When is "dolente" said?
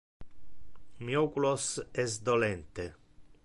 2.31-2.91